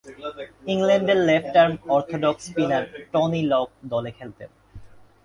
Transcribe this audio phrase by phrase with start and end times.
[0.67, 4.49] ইংল্যান্ডের left arm orthodox spinner Tony Lock দলে খেলতেন।